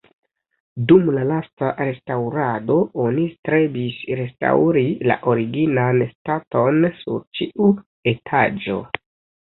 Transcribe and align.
Dum 0.91 1.11
la 1.17 1.25
lasta 1.31 1.69
restaŭrado 1.89 2.79
oni 3.05 3.27
strebis 3.35 4.01
restaŭri 4.23 4.85
la 5.13 5.21
originan 5.35 6.05
staton 6.11 6.85
sur 7.07 7.25
ĉiu 7.41 7.73
etaĝo. 8.17 8.85